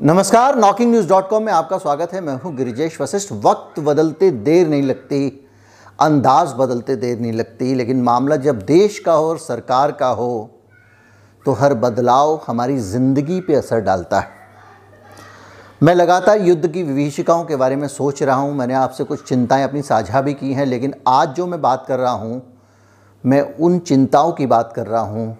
नमस्कार 0.00 0.56
knocking 0.56 0.90
news 0.90 1.08
dot 1.08 1.28
com 1.28 1.42
में 1.42 1.52
आपका 1.52 1.78
स्वागत 1.78 2.12
है। 2.12 2.20
मैं 2.20 2.34
हूँ 2.34 2.54
गिरिजेश 2.56 3.00
वशिष्ठ। 3.00 3.32
वक्त 3.34 3.80
बदलते 3.80 4.30
देर 4.30 4.68
नहीं 4.68 4.82
लगती, 4.82 5.48
अंदाज 6.00 6.52
बदलते 6.58 6.96
देर 6.96 7.18
नहीं 7.18 7.32
लगती, 7.32 7.74
लेकिन 7.74 8.02
मामला 8.02 8.36
जब 8.36 8.62
देश 8.62 8.98
का 8.98 9.12
हो 9.12 9.28
और 9.28 9.38
सरकार 9.38 9.92
का 9.92 10.08
हो 10.10 10.50
तो 11.46 11.52
हर 11.52 11.74
बदलाव 11.74 12.40
हमारी 12.46 12.78
ज़िंदगी 12.78 13.40
पे 13.40 13.54
असर 13.54 13.80
डालता 13.80 14.20
है। 14.20 14.28
मैं 15.82 15.94
लगातार 15.94 16.40
युद्ध 16.40 16.66
की 16.68 16.82
विभीषिकाओं 16.82 17.44
के 17.44 17.56
बारे 17.56 17.76
में 17.76 17.86
सोच 17.88 18.22
रहा 18.22 18.36
हूँ। 18.36 18.54
मैंने 18.54 18.74
आपसे 18.76 19.04
कुछ 19.04 19.28
चिंताएँ 19.28 19.64
अपनी 19.64 19.82
साझा 19.82 20.20
भी 20.20 20.34
की 20.34 20.52
हैं, 20.52 20.66
लेकिन 20.66 20.94
आज 21.08 21.34
जो 21.34 21.46
मैं 21.46 21.60
बात 21.62 21.84
कर 21.88 21.98
रहा 21.98 22.12
हूँ, 22.12 22.42
मैं 23.24 23.42
उन 23.54 23.78
चिंताओं 23.80 24.32
की 24.32 24.46
बात 24.48 24.72
कर 24.76 24.86
रहा 24.86 25.02
हूँ, 25.02 25.36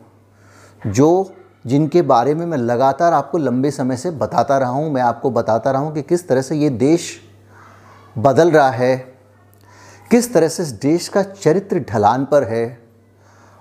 जो 0.83 1.35
जिनके 1.65 2.03
बारे 2.03 2.35
में 2.35 2.45
मैं 2.47 2.59
लगातार 2.59 3.13
आपको 3.13 3.39
लंबे 3.39 3.71
समय 3.71 3.97
से 3.97 4.11
बताता 4.11 4.59
रहा 4.59 4.71
हूँ, 4.71 4.91
मैं 4.91 5.03
आपको 5.03 5.31
बताता 5.31 5.71
रहा 5.71 5.83
हूँ 5.83 5.95
कि 5.95 6.03
किस 6.03 6.27
तरह 6.29 6.43
से 6.43 6.57
ये 6.57 6.71
देश 6.71 7.11
बदल 8.17 8.51
रहा 8.51 8.71
है, 8.71 8.97
किस 10.11 10.33
तरह 10.35 10.49
से 10.49 10.63
इस 10.63 10.71
देश 10.83 11.09
का 11.09 11.23
चरित्र 11.23 11.85
ढलान 11.91 12.25
पर 12.25 12.45
है, 12.45 12.79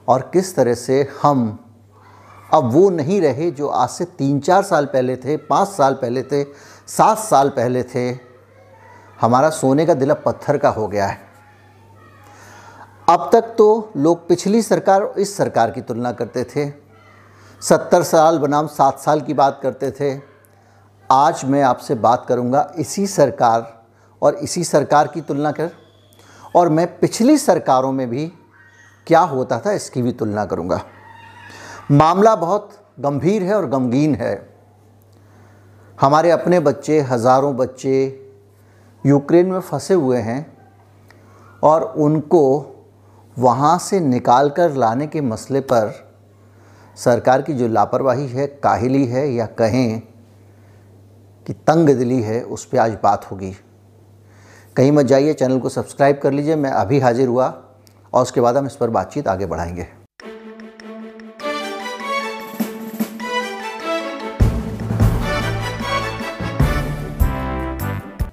और 0.07 0.29
किस 0.33 0.55
तरह 0.55 0.73
से 0.75 1.07
हम 1.21 1.57
अब 2.49 2.71
वो 2.73 2.89
नहीं 2.89 3.19
रहे 3.21 3.49
जो 3.51 3.67
आज 3.67 3.89
से 3.89 4.05
तीन 4.07 4.39
चार 4.39 4.63
साल 4.63 4.85
पहले 4.85 5.15
थे, 5.15 5.37
पाँच 5.37 5.67
साल 5.67 5.93
पहले 5.93 6.23
थे, 6.23 6.43
सात 6.87 7.17
साल 7.19 7.49
पहले 7.49 7.83
थे। 7.85 8.09
हमारा 9.19 9.49
सोने 9.51 9.85
का 9.85 9.93
दिल 9.93 10.13
पत्थर 10.15 10.57
का 10.57 10.69
हो 10.69 10.87
गया 10.87 11.07
है। 11.07 11.17
अब 13.07 13.29
तक 13.33 13.53
तो 13.57 13.91
लोग 13.97 14.27
पिछली 14.27 14.61
सरकार 14.61 15.01
और 15.01 15.19
इस 15.19 15.35
सरकार 15.37 15.71
की 15.71 15.81
तुलना 15.81 16.11
करते 16.11 16.43
थे। 16.45 16.69
सत्तर 17.61 18.03
साल 18.03 18.37
बनाम 18.39 18.67
सात 18.67 18.99
साल 18.99 19.21
की 19.21 19.33
बात 19.33 19.59
करते 19.63 19.89
थे। 19.91 20.13
आज 21.09 21.43
मैं 21.45 21.61
आपसे 21.63 21.95
बात 21.95 22.25
करूँगा 22.25 22.61
इसी 22.79 23.05
सरकार 23.07 23.67
और 24.21 24.35
इसी 24.35 24.63
सरकार 24.63 25.07
की 25.07 25.21
तुलना 25.21 25.51
कर, 25.51 25.69
और 26.55 26.69
मैं 26.69 26.87
पिछली 26.99 27.37
सरकारों 27.37 27.91
में 27.91 28.09
भी 28.09 28.25
क्या 29.07 29.19
होता 29.21 29.59
था 29.59 29.71
इसकी 29.71 30.01
भी 30.01 30.11
तुलना 30.13 30.45
करूँगा। 30.45 30.81
मामला 31.91 32.35
बहुत 32.37 32.71
गंभीर 32.99 33.43
है 33.43 33.55
और 33.55 33.65
गमगीन 33.67 34.15
है। 34.15 34.33
हमारे 35.97 36.31
अपने 36.31 36.59
बच्चे, 36.61 36.99
हज़ारों 37.01 37.55
बच्चे 37.57 38.29
यूक्रेन 39.03 39.45
में 39.45 39.59
फंसे 39.61 39.93
हुए 39.93 40.17
हैं 40.19 40.45
और 41.63 41.83
उनको 41.83 42.45
वहाँ 43.37 43.77
से 43.79 43.99
निकाल 43.99 44.49
कर 44.49 44.73
लाने 44.73 45.07
के 45.07 45.21
मसले 45.23 45.59
पर 45.63 46.08
सरकार 46.99 47.41
की 47.41 47.53
जो 47.53 47.67
लापरवाही 47.67 48.27
है, 48.27 48.45
काहिली 48.63 49.05
है 49.05 49.27
या 49.33 49.45
कहें 49.45 50.01
कि 51.47 51.53
तंग 51.53 51.89
दिली 51.89 52.21
है, 52.21 52.41
उस 52.43 52.65
पर 52.65 52.77
आज 52.77 52.97
बात 53.03 53.29
होगी। 53.31 53.51
कहीं 54.75 54.91
मत 54.91 55.05
जाइए, 55.05 55.33
चैनल 55.33 55.59
को 55.59 55.69
सब्सक्राइब 55.69 56.19
कर 56.23 56.31
लीजिए। 56.31 56.55
मैं 56.55 56.71
अभी 56.71 56.99
हाजिर 56.99 57.27
हुआ 57.27 57.47
और 58.13 58.21
उसके 58.21 58.41
बाद 58.41 58.57
हम 58.57 58.65
इस 58.65 58.75
पर 58.75 58.89
बातचीत 58.89 59.27
आगे 59.27 59.45
बढ़ाएँगे। 59.45 59.87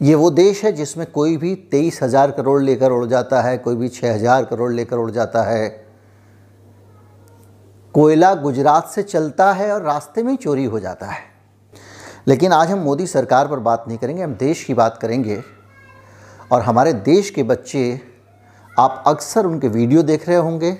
ये 0.02 0.14
वो 0.14 0.30
देश 0.30 0.64
है 0.64 0.72
जिसमें 0.72 1.06
कोई 1.10 1.36
भी 1.36 1.54
तेईस 1.70 2.02
हज़ार 2.02 2.30
करोड़ 2.30 2.62
लेकर 2.62 2.90
उड़ 2.90 3.04
जाता 3.06 3.40
है, 3.42 3.56
कोई 3.58 3.76
भी 3.76 3.88
छः 3.88 4.14
हज़ार 4.14 4.44
करोड़ 4.44 4.72
लेकर 4.72 4.96
उड़ 4.96 5.10
जाता 5.10 5.42
है। 5.42 5.85
कोयला 7.96 8.34
गुजरात 8.34 8.86
से 8.88 9.02
चलता 9.02 9.52
है 9.52 9.72
और 9.72 9.82
रास्ते 9.82 10.22
में 10.22 10.30
ही 10.30 10.36
चोरी 10.36 10.64
हो 10.64 10.80
जाता 10.80 11.06
है। 11.06 11.18
लेकिन 12.28 12.52
आज 12.52 12.70
हम 12.70 12.78
मोदी 12.78 13.06
सरकार 13.06 13.48
पर 13.48 13.58
बात 13.58 13.84
नहीं 13.88 13.98
करेंगे, 13.98 14.22
हम 14.22 14.34
देश 14.34 14.64
की 14.64 14.74
बात 14.74 14.98
करेंगे। 15.02 15.42
और 16.52 16.62
हमारे 16.62 16.92
देश 16.92 17.30
के 17.30 17.42
बच्चे, 17.42 18.00
आप 18.78 19.04
अक्सर 19.06 19.46
उनके 19.46 19.68
वीडियो 19.68 20.02
देख 20.02 20.28
रहे 20.28 20.36
होंगे, 20.36 20.78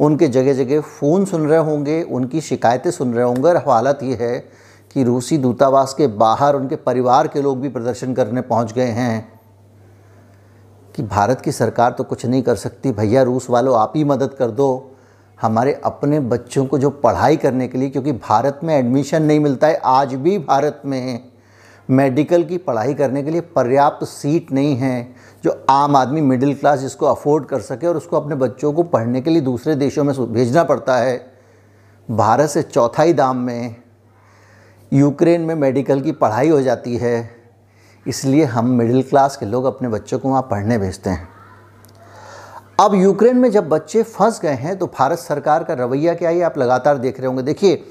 उनके 0.00 0.28
जगह 0.28 0.54
जगह 0.54 0.80
फ़ोन 0.80 1.24
सुन 1.24 1.46
रहे 1.48 1.58
होंगे, 1.58 2.02
उनकी 2.02 2.40
शिकायतें 2.40 2.90
सुन 2.90 3.14
रहे 3.14 3.24
होंगे। 3.24 3.48
और 3.48 3.56
हालत 3.56 3.98
ये 4.02 4.14
है 4.14 4.38
कि 4.92 5.04
रूसी 5.04 5.38
दूतावास 5.38 5.94
के 5.94 6.06
बाहर 6.06 6.54
उनके 6.54 6.76
परिवार 6.76 7.28
के 7.28 7.42
लोग 7.42 7.60
भी 7.60 7.68
प्रदर्शन 7.68 8.14
करने 8.14 8.40
पहुँच 8.40 8.72
गए 8.72 8.90
हैं 8.90 9.40
कि 10.96 11.02
भारत 11.02 11.40
की 11.40 11.52
सरकार 11.52 11.92
तो 11.92 12.04
कुछ 12.04 12.26
नहीं 12.26 12.42
कर 12.42 12.56
सकती। 12.56 12.92
भैया, 12.92 13.22
रूस 13.22 13.50
वालों, 13.50 13.78
आप 13.78 13.92
ही 13.96 14.04
मदद 14.04 14.34
कर 14.34 14.50
दो। 14.50 14.89
हमारे 15.40 15.72
अपने 15.84 16.20
बच्चों 16.20 16.64
को 16.66 16.78
जो 16.78 16.90
पढ़ाई 16.90 17.36
करने 17.36 17.68
के 17.68 17.78
लिए, 17.78 17.88
क्योंकि 17.90 18.12
भारत 18.12 18.60
में 18.64 18.74
एडमिशन 18.74 19.22
नहीं 19.22 19.40
मिलता 19.40 19.66
है, 19.66 19.76
आज 19.76 20.14
भी 20.14 20.38
भारत 20.38 20.82
में 20.84 21.30
मेडिकल 21.88 22.44
की 22.44 22.56
पढ़ाई 22.58 22.94
करने 22.94 23.22
के 23.22 23.30
लिए 23.30 23.40
पर्याप्त 23.40 24.04
सीट 24.06 24.52
नहीं 24.52 24.76
है, 24.76 25.14
जो 25.44 25.64
आम 25.70 25.96
आदमी 25.96 26.20
मिडिल 26.20 26.54
क्लास 26.54 26.78
जिसको 26.78 27.06
अफोर्ड 27.06 27.46
कर 27.46 27.60
सके 27.60 27.86
और 27.86 27.96
उसको 27.96 28.16
अपने 28.16 28.34
बच्चों 28.36 28.72
को 28.72 28.82
पढ़ने 28.84 29.20
के 29.20 29.30
लिए 29.30 29.40
दूसरे 29.42 29.74
देशों 29.76 30.04
में 30.04 30.14
भेजना 30.24 30.64
पड़ता 30.64 30.96
है। 30.96 31.18
भारत 32.08 32.50
से 32.50 32.62
चौथाई 32.62 33.12
दाम 33.12 33.36
में 33.36 33.76
यूक्रेन 34.92 35.40
में 35.40 35.54
मेडिकल 35.54 36.00
की 36.00 36.12
पढ़ाई 36.12 36.48
हो 36.48 36.60
जाती 36.62 36.96
है, 36.96 37.30
इसलिए 38.06 38.44
हम 38.44 38.70
मिडिल 38.70 39.02
क्लास 39.02 39.36
के 39.36 39.46
लोग 39.46 39.64
अपने 39.64 39.88
बच्चों 39.88 40.18
को 40.18 40.28
वहाँ 40.28 40.42
पढ़ने 40.42 40.78
भेजते 40.78 41.10
हैं। 41.10 41.28
अब 42.80 42.94
यूक्रेन 42.94 43.36
में 43.36 43.50
जब 43.50 43.68
बच्चे 43.68 44.02
फंस 44.02 44.40
गए 44.40 44.48
हैं 44.48 44.78
तो 44.78 44.86
भारत 44.86 45.18
सरकार 45.18 45.64
का 45.64 45.74
रवैया 45.74 46.14
क्या 46.14 46.30
है? 46.30 46.40
आप 46.40 46.58
लगातार 46.58 46.98
देख 46.98 47.18
रहे 47.18 47.26
होंगे। 47.26 47.42
देखिए, 47.42 47.84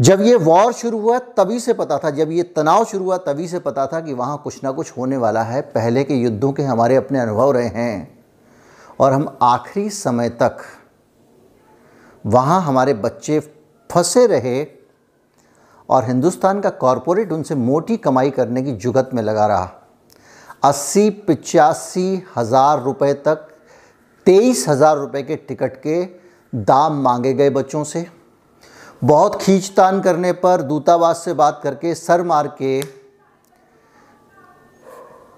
जब 0.00 0.20
ये 0.20 0.36
वॉर 0.36 0.72
शुरू 0.72 0.98
हुआ, 0.98 1.18
तभी 1.18 1.60
से 1.60 1.72
पता 1.72 1.98
था, 1.98 2.10
जब 2.10 2.30
ये 2.30 2.42
तनाव 2.42 2.84
शुरू 2.84 3.04
हुआ, 3.04 3.16
तभी 3.16 3.48
से 3.48 3.58
पता 3.58 3.86
था 3.86 4.00
कि 4.00 4.12
वहाँ 4.12 4.40
कुछ 4.44 4.64
ना 4.64 4.70
कुछ 4.70 4.98
होने 4.98 5.16
वाला 5.16 5.42
है। 5.42 5.60
पहले 5.60 6.04
के 6.04 6.14
युद्धों 6.14 6.52
के 6.52 6.62
हमारे 6.62 6.96
अपने 6.96 7.20
अनुभव 7.20 7.52
रहे 7.52 7.66
हैं। 7.66 8.24
और 9.00 9.12
हम 9.12 9.38
आखिरी 9.42 9.90
समय 9.90 10.28
तक 10.28 10.56
वहाँ 12.26 12.62
हमारे 12.62 12.94
बच्चे 12.94 13.40
फंसे 13.90 14.26
रहे 14.26 14.66
और 15.88 16.04
हिंदुस्तान 16.04 16.60
का 16.60 16.70
कॉरपोरेट 16.70 17.32
उनसे 17.32 17.54
मोटी 17.54 17.96
कमाई 17.96 18.30
करने 18.30 18.62
की 18.62 18.72
जुगत 18.72 19.10
में 19.14 19.22
लगा 19.22 19.46
रहा। 19.46 19.79
अस्सी 20.62 21.08
पचासी 21.28 22.22
हज़ार 22.36 22.82
रुपये 22.82 23.12
तक, 23.16 23.46
तेईस 24.26 24.64
हज़ार 24.68 24.96
रुपये 24.98 25.22
के 25.22 25.36
टिकट 25.38 25.76
के 25.76 26.02
दाम 26.52 27.00
मांगे 27.02 27.32
गए 27.34 27.50
बच्चों 27.50 27.84
से। 27.84 28.06
बहुत 29.02 29.40
खींचतान 29.42 30.00
करने 30.00 30.32
पर 30.34 30.62
दूतावास 30.62 31.22
से 31.24 31.32
बात 31.34 31.60
करके 31.62 31.94
सर 31.94 32.22
मार 32.22 32.48
के 32.58 32.80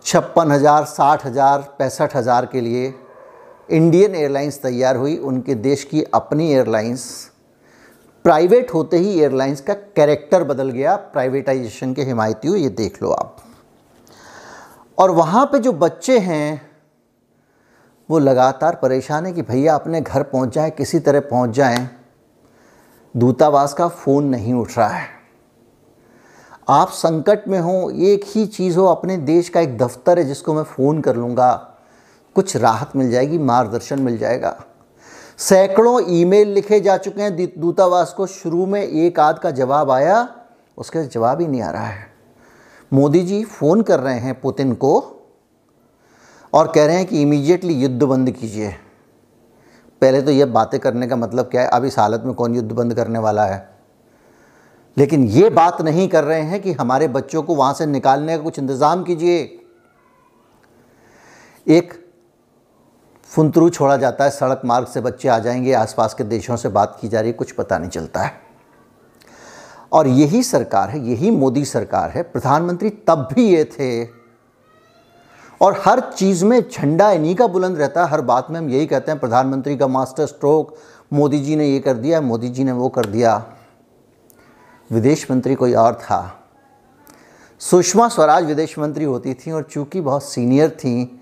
छप्पन 0.05 0.51
हज़ार, 0.53 0.85
साठ 0.85 1.27
हज़ार, 1.27 1.61
पैंसठ 1.79 2.17
हज़ार 2.17 2.47
के 2.47 2.61
लिए 2.61 2.93
इंडियन 3.71 4.15
एयरलाइंस 4.15 4.61
तैयार 4.63 4.97
हुई। 4.97 5.17
उनके 5.19 5.55
देश 5.57 5.85
की 5.85 6.03
अपनी 6.05 6.51
एयरलाइंस, 6.53 7.05
प्राइवेट 8.25 8.75
होते 8.75 8.99
ही 8.99 9.19
एयरलाइंस 9.21 9.61
का 9.61 9.75
कैरेक्टर 9.75 10.45
बदल 10.45 10.71
गया। 10.71 10.97
प्राइवेटाइजेशन 11.15 11.95
के 11.95 12.03
हिमायती 12.03 12.49
हो 12.49 12.57
ये 12.57 12.69
देख 12.71 13.03
लो 13.03 13.11
आप। 13.13 13.37
और 14.99 15.11
वहाँ 15.11 15.47
पे 15.47 15.59
जो 15.59 15.73
बच्चे 15.73 16.19
हैं, 16.19 16.71
वो 18.11 18.19
लगातार 18.19 18.75
परेशान 18.75 19.27
है 19.27 19.33
कि 19.33 19.43
भैया 19.43 19.75
अपने 19.75 20.01
घर 20.01 20.23
पहुँच 20.23 20.55
जाएँ, 20.55 20.71
किसी 20.71 21.01
तरह 21.01 21.21
पहुँच 21.21 21.51
जाएँ। 21.51 21.89
दूतावास 23.17 23.75
का 23.75 23.89
फ़ोन 23.89 24.25
नहीं 24.25 24.55
उठ 24.55 24.79
रहा 24.79 24.89
है। 24.89 25.09
आप 26.69 26.89
संकट 26.89 27.49
में 27.49 27.61
हो, 27.61 27.91
एक 27.91 28.21
ही 28.27 28.47
चीज़ 28.47 28.79
हो, 28.79 28.87
अपने 28.87 29.17
देश 29.17 29.49
का 29.49 29.61
एक 29.61 29.79
दफ्तर 29.79 30.19
है 30.19 30.25
जिसको 30.25 30.55
मैं 30.55 30.63
फ़ोन 30.63 31.01
कर 31.01 31.17
लूँगा। 31.17 31.53
कुछ 32.35 32.57
राहत 32.57 32.91
मिल 32.97 33.11
जाएगी, 33.11 33.39
मार्गदर्शन 33.39 34.03
मिल 34.03 34.19
जाएगा। 34.19 34.65
सैकड़ों 35.39 36.01
ईमेल 36.09 36.49
लिखे 36.49 36.81
जा 36.81 36.97
चुके 36.97 37.23
हैं 37.23 37.61
दूतावास 37.61 38.13
को। 38.13 38.27
शुरू 38.27 38.67
में 38.67 38.83
एक 38.83 39.21
आध 39.21 39.39
का 39.39 39.51
जवाब 39.51 39.91
आया, 39.91 40.29
उसका 40.79 41.03
जवाब 41.03 41.41
ही 41.41 41.47
नहीं 41.47 41.63
आ 41.63 41.71
रहा 41.71 41.87
है। 41.87 42.12
मोदी 42.93 43.21
जी 43.21 43.45
फ़ोन 43.45 43.83
कर 43.83 44.01
रहे 44.01 44.19
हैं 44.19 44.41
पुतिन 44.41 44.75
को 44.75 45.21
और 46.53 46.73
कह 46.73 46.87
रहे 46.87 46.97
हैं 46.97 47.07
कि 47.07 47.23
इमीडिएटली 47.23 47.75
युद्ध 47.75 48.03
बंद 48.03 48.31
कीजिए। 48.31 48.75
पहले 50.03 50.23
तो 50.23 50.31
ये 50.31 50.45
बातें 50.45 50.81
करने 50.81 51.07
का 51.07 51.17
मतलब 51.17 51.45
क्या 51.45 51.63
है? 51.63 51.69
अब 51.69 51.85
इस 51.85 51.99
हालत 51.99 52.23
में 52.27 52.35
कौन 52.35 52.55
युद्ध 52.55 52.73
बंद 52.73 52.95
करने 52.95 53.19
वाला 53.19 53.47
है? 53.47 53.77
लेकिन 54.99 55.25
ये 55.25 55.51
बात 55.51 55.83
नहीं 55.83 56.09
कर 56.09 56.25
रहे 56.25 56.41
हैं 56.41 56.63
कि 56.63 56.73
हमारे 56.73 57.09
बच्चों 57.09 57.43
को 57.43 57.55
वहाँ 57.55 57.75
से 57.75 57.87
निकालने 57.87 58.37
का 58.37 58.43
कुछ 58.43 58.59
इंतज़ाम 58.59 59.05
कीजिए। 59.05 59.61
एक 61.69 61.95
फुंतरू 63.23 63.71
छोड़ा 63.71 63.97
जाता 63.97 64.25
है, 64.25 64.31
सड़क 64.31 64.63
मार्ग 64.65 64.87
से 64.87 65.01
बच्चे 65.01 65.29
आ 65.29 65.39
जाएँगे, 65.39 65.73
आसपास 65.73 66.15
के 66.15 66.25
देशों 66.25 66.57
से 66.57 66.69
बात 66.69 66.99
की 67.01 67.09
जा 67.09 67.21
रही 67.21 67.31
है, 67.31 67.33
कुछ 67.33 67.53
पता 67.53 67.79
नहीं 67.79 67.91
चलता 67.91 68.21
है। 68.21 68.52
और 69.93 70.09
यही 70.09 70.43
सरकार 70.43 70.91
है, 70.91 70.99
यही 71.01 71.31
मोदी 71.31 71.65
सरकार 71.65 72.11
है, 72.11 72.23
प्रधानमंत्री 72.23 72.91
तब 73.09 73.29
भी 73.33 73.49
ये 73.49 73.65
थे। 73.65 74.05
और 75.61 75.81
हर 75.85 76.01
चीज़ 76.11 76.45
में 76.45 76.61
झंडा 76.61 77.11
इन्हीं 77.11 77.35
का 77.35 77.47
बुलंद 77.47 77.79
रहता 77.79 78.05
है, 78.05 78.11
हर 78.11 78.21
बात 78.21 78.51
में 78.51 78.59
हम 78.61 78.69
यही 78.71 78.87
कहते 78.87 79.11
हैं, 79.11 79.21
प्रधानमंत्री 79.21 79.77
का 79.77 79.87
मास्टर 79.87 80.27
स्ट्रोक, 80.27 80.75
मोदी 81.13 81.39
जी 81.39 81.57
ने 81.57 81.67
ये 81.67 81.79
कर 81.81 81.95
दिया, 81.95 82.21
मोदी 82.21 82.49
जी 82.49 82.65
ने 82.65 82.73
वो 82.73 82.89
कर 82.89 83.07
दिया। 83.07 83.37
विदेश 84.91 85.31
मंत्री 85.31 85.55
कोई 85.55 85.75
और 85.75 85.95
था। 85.95 86.39
सुषमा 87.61 88.09
स्वराज 88.09 88.45
विदेश 88.45 88.79
मंत्री 88.79 89.05
होती 89.05 89.35
थी 89.35 89.51
और 89.51 89.63
चूँकि 89.63 90.01
बहुत 90.01 90.25
सीनियर 90.25 90.71
थी, 90.71 91.21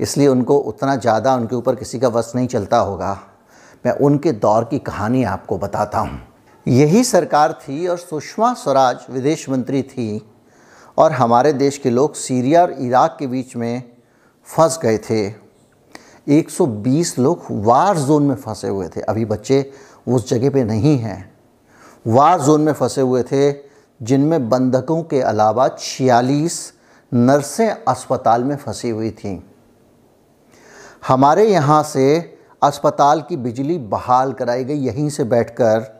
इसलिए 0.00 0.28
उनको 0.28 0.58
उतना 0.58 0.96
ज़्यादा 0.96 1.34
उनके 1.34 1.56
ऊपर 1.56 1.74
किसी 1.74 1.98
का 1.98 2.08
वश 2.08 2.32
नहीं 2.34 2.48
चलता 2.48 2.78
होगा। 2.78 3.18
मैं 3.86 3.92
उनके 3.92 4.32
दौर 4.32 4.64
की 4.64 4.78
कहानी 4.78 5.24
आपको 5.24 5.58
बताता 5.58 5.98
हूँ। 5.98 6.27
यही 6.68 7.04
सरकार 7.04 7.52
थी 7.52 7.86
और 7.86 7.98
सुषमा 7.98 8.54
स्वराज 8.54 8.96
विदेश 9.10 9.48
मंत्री 9.48 9.82
थी 9.82 10.30
और 10.98 11.12
हमारे 11.12 11.52
देश 11.52 11.78
के 11.78 11.90
लोग 11.90 12.14
सीरिया 12.14 12.62
और 12.62 12.72
इराक 12.72 13.16
के 13.18 13.26
बीच 13.26 13.56
में 13.56 13.82
फंस 14.44 14.78
गए 14.82 14.98
थे। 14.98 15.34
120 16.28 17.18
लोग 17.18 17.42
वार 17.50 17.98
जोन 17.98 18.22
में 18.22 18.34
फंसे 18.34 18.68
हुए 18.68 18.88
थे। 18.88 19.00
अभी 19.00 19.24
बच्चे 19.24 19.72
उस 20.08 20.28
जगह 20.28 20.50
पे 20.50 20.64
नहीं 20.64 20.98
हैं। 20.98 21.34
वार 22.06 22.40
जोन 22.40 22.60
में 22.60 22.72
फंसे 22.72 23.00
हुए 23.00 23.22
थे, 23.22 23.52
जिनमें 24.02 24.48
बंधकों 24.48 25.02
के 25.02 25.20
अलावा 25.20 25.68
छियालीस 25.68 26.72
नर्सें 27.14 27.68
अस्पताल 27.68 28.44
में 28.44 28.56
फंसी 28.56 28.90
हुई 28.90 29.10
थीं। 29.10 29.40
हमारे 31.08 31.48
यहाँ 31.48 31.82
से 31.82 32.38
अस्पताल 32.62 33.22
की 33.22 33.36
बिजली 33.36 33.78
बहाल 33.78 34.32
कराई 34.32 34.64
गई, 34.64 34.78
यहीं 34.78 35.10
से 35.10 35.24
बैठकर 35.24 35.97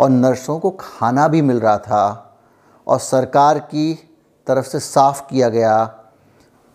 और 0.00 0.10
नर्सों 0.10 0.58
को 0.58 0.70
खाना 0.70 1.28
भी 1.28 1.42
मिल 1.42 1.60
रहा 1.60 1.78
था 1.78 2.38
और 2.86 2.98
सरकार 2.98 3.58
की 3.58 3.94
तरफ़ 4.46 4.66
से 4.66 4.80
साफ़ 4.80 5.22
किया 5.30 5.48
गया 5.48 5.84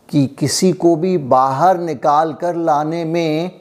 कि 0.10 0.26
किसी 0.28 0.72
को 0.72 0.96
भी 0.96 1.18
बाहर 1.18 1.78
निकाल 1.78 2.34
कर 2.34 2.56
लाने 2.56 3.06
में 3.06 3.60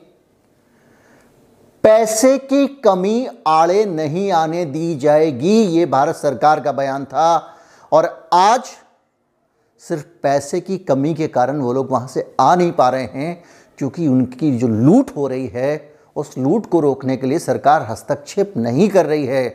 पैसे 1.84 2.38
की 2.38 2.66
कमी 2.66 3.28
आड़े 3.46 3.84
नहीं 3.84 4.32
आने 4.32 4.64
दी 4.64 4.94
जाएगी, 4.94 5.62
ये 5.62 5.86
भारत 5.86 6.16
सरकार 6.16 6.60
का 6.60 6.72
बयान 6.72 7.04
था। 7.04 7.56
और 7.92 8.28
आज 8.32 8.64
सिर्फ़ 9.78 10.04
पैसे 10.22 10.60
की 10.60 10.78
कमी 10.78 11.14
के 11.14 11.28
कारण 11.28 11.60
वो 11.60 11.72
लोग 11.72 11.90
वहाँ 11.90 12.08
से 12.08 12.34
आ 12.40 12.54
नहीं 12.54 12.72
पा 12.72 12.88
रहे 12.88 13.04
हैं, 13.04 13.42
क्योंकि 13.78 14.08
उनकी 14.08 14.58
जो 14.58 14.68
लूट 14.68 15.10
हो 15.16 15.26
रही 15.26 15.46
है 15.46 15.89
उस 16.16 16.36
लूट 16.38 16.66
को 16.66 16.80
रोकने 16.80 17.16
के 17.16 17.26
लिए 17.26 17.38
सरकार 17.38 17.82
हस्तक्षेप 17.82 18.52
नहीं 18.56 18.88
कर 18.88 19.06
रही 19.06 19.26
है। 19.26 19.48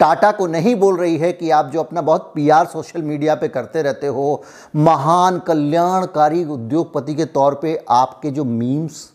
टाटा 0.00 0.30
को 0.32 0.46
नहीं 0.46 0.74
बोल 0.76 0.96
रही 0.96 1.16
है 1.16 1.32
कि 1.32 1.50
आप 1.50 1.66
जो 1.66 1.80
अपना 1.80 2.00
बहुत 2.00 2.30
पीआर 2.34 2.66
सोशल 2.66 3.02
मीडिया 3.02 3.34
पे 3.34 3.48
करते 3.48 3.82
रहते 3.82 4.06
हो, 4.06 4.42
महान 4.76 5.38
कल्याणकारी 5.38 6.44
उद्योगपति 6.44 7.14
के 7.14 7.24
तौर 7.24 7.54
पे 7.54 7.76
आपके 7.90 8.30
जो 8.30 8.44
मीम्स 8.44 9.10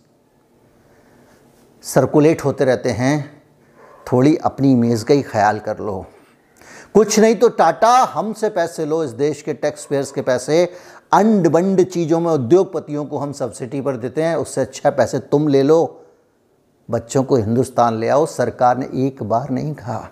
सर्कुलेट 1.84 2.46
होते 2.46 2.66
रहते 2.66 2.90
हैं, 2.90 3.42
थोड़ी 4.12 4.36
अपनी 4.36 4.72
इमेज 4.72 5.04
का 5.04 5.14
ही 5.14 5.22
ख्याल 5.22 5.60
कर 5.60 5.80
लो। 5.80 6.06
कुछ 6.94 7.20
नहीं 7.20 7.36
तो 7.36 7.50
टाटा 7.50 7.92
हमसे 8.04 8.50
पैसे 8.50 8.86
लो, 8.86 9.04
इस 9.04 9.10
देश 9.12 9.42
के 9.42 9.54
टैक्स 9.54 9.86
पेयर्स 9.86 10.12
के 10.12 10.22
पैसे 10.22 10.64
अंड 11.14 11.48
बंड 11.48 11.84
चीज़ों 11.84 12.20
में 12.20 12.32
उद्योगपतियों 12.32 13.06
को 13.06 13.18
हम 13.18 13.32
सब्सिडी 13.34 13.82
पर 13.82 13.98
देते 13.98 14.24
हैं, 14.24 14.36
उससे 14.36 14.62
अच्छा 14.62 14.90
पैसे 14.90 15.20
तुम 15.22 15.48
ले 15.48 15.64
लो। 15.64 16.04
बच्चों 16.90 17.24
को 17.24 17.36
हिंदुस्तान 17.36 17.98
ले 18.00 18.08
आओ, 18.08 18.26
सरकार 18.26 18.78
ने 18.78 18.86
एक 19.06 19.24
बार 19.24 19.50
नहीं 19.50 19.74
कहा। 19.74 20.10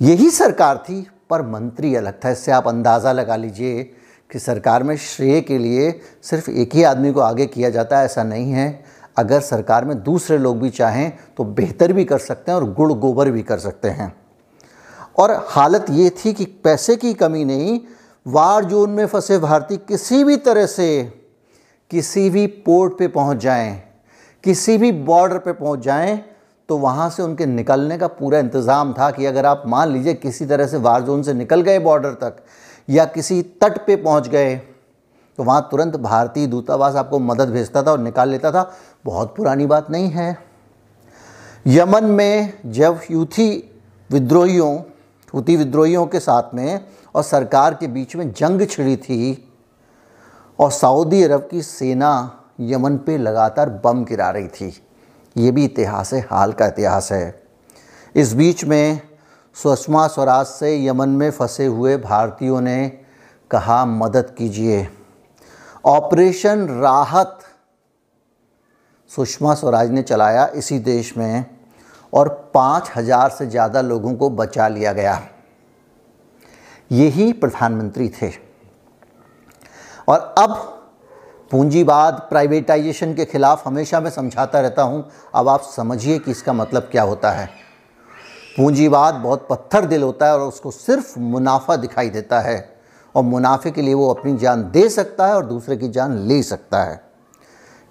यही 0.00 0.30
सरकार 0.30 0.78
थी, 0.78 1.06
पर 1.30 1.42
मंत्री 1.42 1.94
अलग 1.94 2.18
था। 2.24 2.30
इससे 2.30 2.52
आप 2.52 2.68
अंदाज़ा 2.68 3.12
लगा 3.12 3.36
लीजिए 3.36 3.82
कि 4.30 4.38
सरकार 4.38 4.82
में 4.82 4.96
श्रेय 4.96 5.40
के 5.40 5.58
लिए 5.58 5.90
सिर्फ़ 6.22 6.50
एक 6.50 6.74
ही 6.74 6.82
आदमी 6.82 7.12
को 7.12 7.20
आगे 7.20 7.46
किया 7.46 7.70
जाता 7.70 7.98
है, 7.98 8.04
ऐसा 8.04 8.22
नहीं 8.22 8.52
है। 8.52 8.84
अगर 9.16 9.40
सरकार 9.40 9.84
में 9.84 10.02
दूसरे 10.02 10.38
लोग 10.38 10.60
भी 10.60 10.70
चाहें 10.70 11.12
तो 11.36 11.44
बेहतर 11.44 11.92
भी 11.92 12.04
कर 12.04 12.18
सकते 12.18 12.52
हैं 12.52 12.58
और 12.58 12.72
गुड़ 12.74 12.92
गोबर 12.92 13.30
भी 13.30 13.42
कर 13.42 13.58
सकते 13.58 13.88
हैं। 13.88 14.12
और 15.18 15.32
हालत 15.48 15.86
ये 15.90 16.10
थी 16.10 16.32
कि 16.32 16.44
पैसे 16.64 16.96
की 16.96 17.12
कमी 17.14 17.44
नहीं, 17.44 17.80
वार 18.26 18.64
जोन 18.64 18.90
में 18.90 19.06
फंसे 19.06 19.38
भारतीय 19.38 19.78
किसी 19.78 20.22
भी 20.24 20.36
तरह 20.36 20.66
से 20.66 20.88
किसी 21.90 22.28
भी 22.30 22.46
पोर्ट 22.46 22.98
पे 22.98 23.08
पहुँच 23.08 23.36
जाएँ। 23.36 23.87
किसी 24.44 24.76
भी 24.78 24.92
बॉर्डर 24.92 25.38
पे 25.38 25.52
पहुँच 25.52 25.80
जाएँ 25.80 26.18
तो 26.68 26.76
वहाँ 26.78 27.08
से 27.10 27.22
उनके 27.22 27.46
निकलने 27.46 27.96
का 27.98 28.06
पूरा 28.08 28.38
इंतज़ाम 28.38 28.92
था 28.92 29.10
कि 29.10 29.26
अगर 29.26 29.46
आप 29.46 29.62
मान 29.66 29.92
लीजिए 29.92 30.14
किसी 30.14 30.46
तरह 30.46 30.66
से 30.66 30.76
वार 30.78 31.02
जोन 31.02 31.22
से 31.22 31.34
निकल 31.34 31.60
गए 31.60 31.78
बॉर्डर 31.78 32.12
तक, 32.14 32.36
या 32.88 33.04
किसी 33.04 33.40
तट 33.62 33.78
पे 33.86 33.96
पहुँच 33.96 34.28
गए 34.28 34.56
तो 35.38 35.44
वहाँ 35.44 35.68
तुरंत 35.70 35.96
भारतीय 35.96 36.46
दूतावास 36.46 36.94
आपको 36.96 37.18
मदद 37.18 37.50
भेजता 37.50 37.82
था 37.82 37.90
और 37.90 37.98
निकाल 37.98 38.28
लेता 38.28 38.50
था। 38.52 38.70
बहुत 39.04 39.34
पुरानी 39.36 39.66
बात 39.66 39.90
नहीं 39.90 40.10
है। 40.10 40.36
यमन 41.66 42.04
में 42.04 42.52
जब 42.66 43.00
यूथी 43.10 43.50
विद्रोहियों 44.10 44.76
हूती 45.34 45.56
विद्रोहियों 45.56 46.06
के 46.06 46.20
साथ 46.20 46.54
में 46.54 46.84
और 47.14 47.22
सरकार 47.22 47.74
के 47.74 47.86
बीच 47.86 48.16
में 48.16 48.32
जंग 48.32 48.66
छिड़ी 48.66 48.96
थी, 48.96 49.44
और 50.58 50.70
सऊदी 50.70 51.22
अरब 51.22 51.48
की 51.50 51.62
सेना 51.62 52.37
यमन 52.58 52.96
पे 52.96 53.16
लगातार 53.18 53.70
बम 53.84 54.04
गिरा 54.04 54.30
रही 54.30 54.48
थी। 54.48 54.72
ये 55.36 55.50
भी 55.50 55.64
इतिहास 55.64 56.12
है, 56.12 56.20
हाल 56.20 56.52
का 56.52 56.66
इतिहास 56.66 57.10
है। 57.12 57.42
इस 58.14 58.32
बीच 58.34 58.64
में 58.64 59.00
सुषमा 59.56 60.06
स्वराज 60.08 60.46
से 60.46 60.86
यमन 60.86 61.08
में 61.08 61.30
फंसे 61.30 61.66
हुए 61.66 61.96
भारतीयों 61.96 62.60
ने 62.60 62.88
कहा, 63.50 63.84
मदद 63.84 64.34
कीजिए। 64.38 64.86
ऑपरेशन 65.84 66.66
राहत, 66.80 67.38
सुषमा 69.10 69.54
स्वराज 69.54 69.90
ने 69.90 70.02
चलाया 70.02 70.46
इसी 70.54 70.78
देश 70.78 71.16
में 71.16 71.44
और 72.12 72.28
पाँच 72.54 72.90
हज़ार 72.96 73.30
से 73.30 73.46
ज़्यादा 73.46 73.80
लोगों 73.80 74.14
को 74.14 74.30
बचा 74.30 74.68
लिया 74.68 74.92
गया। 74.92 75.20
यही 76.90 77.32
प्रधानमंत्री 77.32 78.08
थे। 78.12 78.30
और 80.08 80.34
अब 80.38 80.77
पूंजीवाद 81.50 82.14
प्राइवेटाइजेशन 82.30 83.14
के 83.14 83.24
खिलाफ 83.24 83.66
हमेशा 83.66 84.00
मैं 84.00 84.10
समझाता 84.10 84.60
रहता 84.60 84.82
हूँ। 84.82 85.04
अब 85.34 85.48
आप 85.48 85.60
समझिए 85.60 86.18
कि 86.18 86.30
इसका 86.30 86.52
मतलब 86.52 86.82
क्या 86.82 87.02
होता 87.02 87.30
है। 87.30 87.46
पूंजीवाद 88.56 89.14
बहुत 89.14 89.46
पत्थर 89.50 89.84
दिल 89.84 90.02
होता 90.02 90.26
है 90.26 90.32
और 90.32 90.40
उसको 90.40 90.70
सिर्फ़ 90.70 91.18
मुनाफा 91.18 91.76
दिखाई 91.76 92.10
देता 92.10 92.40
है। 92.40 92.78
और 93.14 93.22
मुनाफे 93.22 93.70
के 93.70 93.82
लिए 93.82 93.94
वो 93.94 94.08
अपनी 94.14 94.36
जान 94.36 94.62
दे 94.70 94.88
सकता 94.88 95.26
है 95.26 95.34
और 95.34 95.46
दूसरे 95.46 95.76
की 95.76 95.88
जान 95.88 96.18
ले 96.18 96.42
सकता 96.42 96.82
है। 96.82 97.00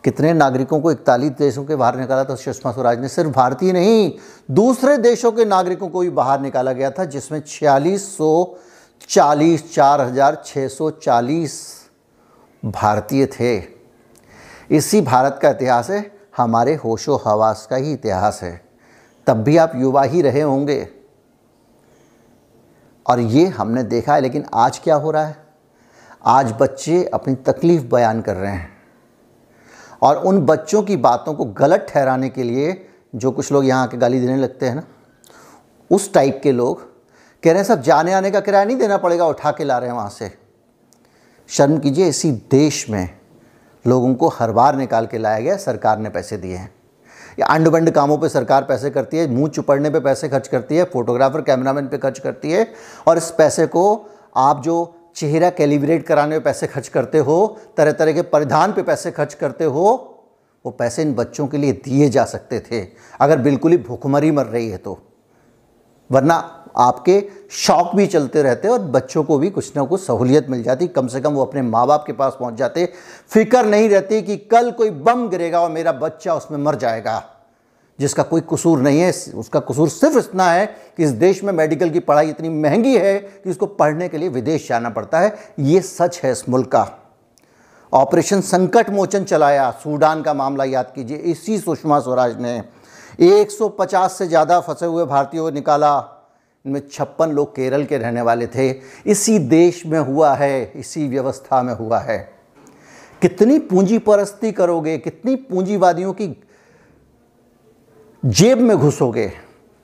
कितने 0.03 0.33
नागरिकों 0.33 0.79
को 0.81 0.91
इकतालीस 0.91 1.31
देशों 1.31 1.63
के 1.65 1.75
बाहर 1.75 1.95
निकाला 1.95 2.23
था, 2.23 2.35
सुषमा 2.35 2.71
स्वराज 2.71 2.99
ने। 2.99 3.07
सिर्फ़ 3.07 3.31
भारतीय 3.31 3.71
नहीं, 3.73 4.11
दूसरे 4.51 4.97
देशों 4.97 5.31
के 5.31 5.45
नागरिकों 5.45 5.89
को 5.89 5.99
भी 5.99 6.09
बाहर 6.09 6.39
निकाला 6.41 6.71
गया 6.71 6.91
था, 6.91 7.05
जिसमें 7.05 7.41
छियालीस 7.47 8.17
सौ 8.17 8.57
चालीस, 9.09 9.73
चार 9.73 10.01
हज़ार 10.01 10.41
छः 10.45 10.67
सौ 10.67 10.89
चालीस 10.91 11.76
भारतीय 12.71 13.25
थे। 13.25 13.63
इसी 14.71 15.01
भारत 15.01 15.39
का 15.41 15.49
इतिहास 15.49 15.89
है, 15.89 16.19
हमारे 16.37 16.75
होशो 16.75 17.15
हवास 17.15 17.67
का 17.69 17.75
ही 17.75 17.93
इतिहास 17.93 18.39
है। 18.43 18.65
तब 19.27 19.37
भी 19.37 19.57
आप 19.57 19.71
युवा 19.75 20.03
ही 20.03 20.21
रहे 20.21 20.41
होंगे। 20.41 20.89
और 23.09 23.19
ये 23.19 23.47
हमने 23.47 23.83
देखा 23.83 24.15
है, 24.15 24.21
लेकिन 24.21 24.45
आज 24.53 24.79
क्या 24.79 24.95
हो 24.95 25.11
रहा 25.11 25.25
है? 25.25 25.37
आज 26.25 26.55
बच्चे 26.61 27.05
अपनी 27.05 27.35
तकलीफ़ 27.35 27.83
बयान 27.83 28.21
कर 28.21 28.35
रहे 28.35 28.51
हैं। 28.51 28.77
और 30.01 30.15
उन 30.15 30.41
बच्चों 30.41 30.83
की 30.83 30.97
बातों 30.97 31.33
को 31.33 31.45
गलत 31.45 31.87
ठहराने 31.89 32.29
के 32.29 32.43
लिए 32.43 32.89
जो 33.15 33.31
कुछ 33.31 33.51
लोग 33.51 33.65
यहाँ 33.65 33.87
के 33.87 33.97
गाली 33.97 34.19
देने 34.19 34.37
लगते 34.37 34.65
हैं 34.65 34.75
ना, 34.75 34.83
उस 35.91 36.13
टाइप 36.13 36.39
के 36.43 36.51
लोग, 36.51 36.81
कह 37.43 37.51
रहे 37.51 37.55
हैं, 37.55 37.63
सब 37.63 37.81
जाने 37.81 38.13
आने 38.13 38.31
का 38.31 38.39
किराया 38.39 38.65
नहीं 38.65 38.77
देना 38.77 38.97
पड़ेगा, 38.97 39.25
उठा 39.25 39.51
के 39.51 39.63
ला 39.63 39.77
रहे 39.77 39.89
हैं 39.89 39.95
वहाँ 39.95 40.09
से। 40.09 40.46
शर्म 41.49 41.77
कीजिए, 41.77 42.07
इसी 42.07 42.31
देश 42.31 42.89
में 42.89 43.09
लोगों 43.87 44.15
को 44.15 44.27
हर 44.27 44.51
बार 44.51 44.75
निकाल 44.75 45.05
के 45.07 45.17
लाया 45.17 45.39
गया, 45.39 45.57
सरकार 45.57 45.99
ने 45.99 46.09
पैसे 46.09 46.37
दिए 46.37 46.55
हैं। 46.55 46.75
या 47.39 47.45
अंड 47.45 47.67
बंड 47.67 47.91
कामों 47.91 48.17
पे 48.17 48.29
सरकार 48.29 48.63
पैसे 48.63 48.89
करती 48.89 49.17
है, 49.17 49.27
मुँह 49.27 49.49
चुपड़ने 49.49 49.89
पे 49.89 49.99
पैसे 49.99 50.29
खर्च 50.29 50.47
करती 50.47 50.75
है, 50.75 50.83
फोटोग्राफर, 50.83 51.41
कैमरामैन 51.41 51.87
पे 51.87 51.97
खर्च 51.97 52.19
करती 52.19 52.51
है, 52.51 52.73
और 53.07 53.17
इस 53.17 53.31
पैसे 53.31 53.67
को 53.67 54.05
आप 54.35 54.63
जो 54.63 54.95
चेहरा 55.15 55.49
कैलिब्रेट 55.49 56.05
कराने 56.05 56.31
में 56.31 56.43
पैसे 56.43 56.67
खर्च 56.67 56.87
करते 56.87 57.17
हो 57.17 57.57
तरह 57.77 57.91
तरह 57.91 58.13
के 58.13 58.21
परिधान 58.21 58.73
पे 58.73 58.83
पैसे 58.83 59.11
खर्च 59.11 59.33
करते 59.33 59.63
हो, 59.63 60.13
वो 60.65 60.71
पैसे 60.71 61.01
इन 61.01 61.13
बच्चों 61.13 61.47
के 61.47 61.57
लिए 61.57 61.71
दिए 61.71 62.09
जा 62.09 62.25
सकते 62.25 62.59
थे। 62.59 62.87
अगर 63.19 63.37
बिल्कुल 63.37 63.71
ही 63.71 63.77
भूखमरी 63.77 64.31
मर 64.31 64.45
रही 64.45 64.69
है 64.69 64.77
तो। 64.77 64.99
वरना 66.11 66.56
आपके 66.77 67.23
शौक 67.57 67.95
भी 67.95 68.05
चलते 68.07 68.41
रहते 68.43 68.67
और 68.67 68.79
बच्चों 68.79 69.23
को 69.23 69.37
भी 69.37 69.49
कुछ 69.49 69.75
ना 69.75 69.83
कुछ 69.83 70.01
सहूलियत 70.01 70.49
मिल 70.49 70.63
जाती। 70.63 70.87
कम 70.89 71.07
से 71.07 71.21
कम 71.21 71.33
वो 71.33 71.45
अपने 71.45 71.61
माँ 71.63 71.85
बाप 71.87 72.03
के 72.07 72.13
पास 72.13 72.37
पहुँच 72.39 72.53
जाते। 72.53 72.85
फ़िक्र 73.29 73.63
नहीं 73.65 73.89
रहती 73.89 74.21
कि 74.21 74.37
कल 74.51 74.69
कोई 74.71 74.89
बम 74.89 75.27
गिरेगा 75.29 75.61
और 75.61 75.71
मेरा 75.71 75.91
बच्चा 75.93 76.35
उसमें 76.35 76.57
मर 76.59 76.75
जाएगा, 76.75 77.23
जिसका 77.99 78.23
कोई 78.23 78.41
कसूर 78.51 78.81
नहीं 78.81 78.99
है। 78.99 79.11
उसका 79.35 79.59
कसूर 79.61 79.89
सिर्फ़ 79.89 80.17
इतना 80.19 80.49
है 80.51 80.65
कि 80.97 81.03
इस 81.03 81.11
देश 81.11 81.43
में 81.43 81.51
मेडिकल 81.53 81.89
की 81.89 81.99
पढ़ाई 82.01 82.29
इतनी 82.29 82.49
महँगी 82.51 82.95
है 82.97 83.17
कि 83.19 83.49
उसको 83.49 83.65
पढ़ने 83.67 84.09
के 84.09 84.17
लिए 84.17 84.29
विदेश 84.29 84.67
जाना 84.69 84.89
पड़ता 84.89 85.19
है। 85.19 85.33
ये 85.59 85.81
सच 85.81 86.19
है 86.23 86.31
इस 86.31 86.47
मुल्क 86.49 86.67
का। 86.67 86.87
ऑपरेशन 87.93 88.41
संकट 88.41 88.89
मोचन 88.89 89.23
चलाया। 89.23 89.69
सूडान 89.83 90.21
का 90.21 90.33
मामला 90.33 90.63
याद 90.65 90.91
कीजिए। 90.95 91.17
इसी 91.17 91.57
सुषमा 91.59 91.99
स्वराज 91.99 92.39
ने 92.41 92.61
150 93.21 94.17
से 94.17 94.27
ज़्यादा 94.27 94.59
फंसे 94.59 94.85
हुए 94.85 95.05
भारतीयों 95.05 95.43
को 95.43 95.49
निकाला। 95.51 95.95
इनमें 96.67 96.87
छप्पन 96.91 97.29
लोग 97.29 97.55
केरल 97.55 97.85
के 97.85 97.97
रहने 97.97 98.21
वाले 98.21 98.47
थे। 98.47 98.79
इसी 99.05 99.39
देश 99.39 99.85
में 99.85 99.99
हुआ 99.99 100.35
है, 100.35 100.71
इसी 100.75 101.07
व्यवस्था 101.07 101.63
में 101.63 101.73
हुआ 101.73 101.99
है। 101.99 102.33
कितनी 103.21 103.59
पूंजी 103.59 103.97
परस्ती 103.97 104.51
करोगे, 104.51 104.97
कितनी 104.97 105.35
पूंजीवादियों 105.35 106.13
की 106.13 106.43
जेब 108.25 108.57
में 108.57 108.77
घुसोगे, 108.77 109.27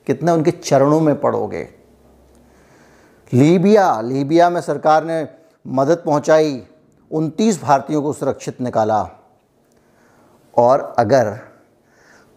कितने 0.06 0.32
उनके 0.32 0.50
चरणों 0.50 1.00
में 1.00 1.20
पड़ोगे। 1.20 1.68
लीबिया 3.32 4.00
लीबिया 4.00 4.50
में 4.50 4.60
सरकार 4.60 5.04
ने 5.04 5.28
मदद 5.66 6.02
पहुंचाई 6.06 6.66
29 7.10 7.62
भारतीयों 7.62 8.02
को 8.02 8.12
सुरक्षित 8.12 8.60
निकाला। 8.60 9.10
और 10.58 10.94
अगर 10.98 11.38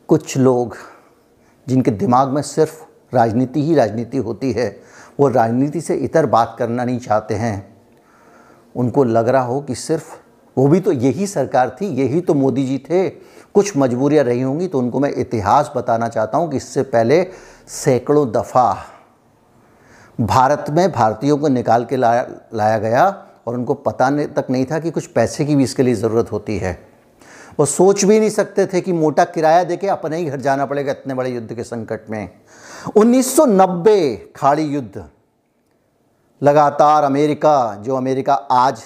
कुछ 0.07 0.37
लोग 0.37 0.75
जिनके 1.67 1.91
दिमाग 1.91 2.29
में 2.29 2.41
सिर्फ़ 2.41 2.86
राजनीति 3.13 3.63
ही 3.63 3.75
राजनीति 3.75 4.17
होती 4.17 4.51
है। 4.51 4.69
वो 5.19 5.27
राजनीति 5.27 5.81
से 5.81 5.95
इतर 5.95 6.25
बात 6.25 6.55
करना 6.59 6.85
नहीं 6.85 6.99
चाहते 6.99 7.35
हैं। 7.35 7.75
उनको 8.75 9.03
लग 9.03 9.27
रहा 9.27 9.43
हो 9.43 9.61
कि 9.61 9.75
सिर्फ़ 9.75 10.15
वो 10.57 10.67
भी 10.67 10.79
तो 10.79 10.91
यही 10.91 11.27
सरकार 11.27 11.75
थी, 11.81 11.85
यही 11.85 12.21
तो 12.21 12.33
मोदी 12.33 12.65
जी 12.65 12.77
थे। 12.79 13.09
कुछ 13.55 13.77
मजबूरियाँ 13.77 14.23
रही 14.23 14.41
होंगी 14.41 14.67
तो 14.67 14.79
उनको 14.79 14.99
मैं 14.99 15.11
इतिहास 15.11 15.71
बताना 15.75 16.07
चाहता 16.07 16.37
हूँ 16.37 16.49
कि 16.51 16.57
इससे 16.57 16.81
पहले 16.83 17.25
सैकड़ों 17.67 18.29
दफ़ा 18.31 18.73
भारत 20.19 20.65
में 20.69 20.91
भारतीयों 20.91 21.37
को 21.37 21.47
निकाल 21.47 21.85
के 21.85 21.95
लाया 21.95 22.25
लाया 22.53 22.77
गया 22.77 23.05
और 23.47 23.53
उनको 23.53 23.73
पता 23.73 24.09
तक 24.27 24.47
नहीं 24.49 24.65
था 24.65 24.79
कि 24.79 24.91
कुछ 24.91 25.05
पैसे 25.07 25.45
की 25.45 25.55
भी 25.55 25.63
इसके 25.63 25.83
लिए 25.83 25.95
ज़रूरत 25.95 26.31
होती 26.31 26.57
है। 26.57 26.77
वो 27.59 27.65
सोच 27.65 28.03
भी 28.05 28.19
नहीं 28.19 28.29
सकते 28.29 28.65
थे 28.65 28.81
कि 28.81 28.93
मोटा 28.93 29.23
किराया 29.25 29.63
देके 29.63 29.87
अपने 29.87 30.17
ही 30.17 30.25
घर 30.25 30.41
जाना 30.41 30.65
पड़ेगा 30.65 30.91
इतने 30.91 31.13
बड़े 31.13 31.29
युद्ध 31.29 31.53
के 31.53 31.63
संकट 31.63 32.09
में। 32.09 32.29
1990 32.95 34.17
खाड़ी 34.35 34.63
युद्ध, 34.63 35.03
लगातार 36.41 37.03
अमेरिका, 37.03 37.75
जो 37.75 37.95
अमेरिका 37.95 38.33
आज 38.33 38.83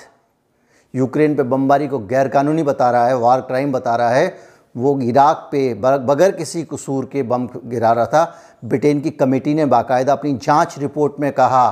यूक्रेन 0.94 1.36
पे 1.36 1.44
बमबारी 1.44 1.88
को 1.88 2.00
गैरकानूनी 2.00 2.64
बता 2.64 2.90
रहा 2.92 3.08
है, 3.08 3.18
वार 3.18 3.42
क्राइम 3.42 3.72
बता 3.72 3.96
रहा 3.96 4.10
है, 4.10 4.36
वो 4.76 5.00
इराक 5.02 5.48
पे 5.52 5.74
बगैर 5.74 6.32
किसी 6.32 6.64
कसूर 6.64 7.06
के 7.06 7.24
बम 7.24 7.48
गिरा 7.66 7.92
रहा 7.92 8.06
था। 8.06 8.24
ब्रिटेन 8.66 9.02
की 9.02 9.10
कमेटी 9.12 9.54
ने 9.54 9.66
बाकायदा 9.66 10.14
अपनी 10.14 10.34
जाँच 10.38 10.78
रिपोर्ट 10.80 11.20
में 11.20 11.32
कहा 11.32 11.70